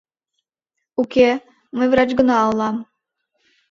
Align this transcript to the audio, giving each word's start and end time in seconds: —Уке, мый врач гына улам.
—Уке, 1.01 1.29
мый 1.77 1.87
врач 1.91 2.09
гына 2.19 2.37
улам. 2.49 2.75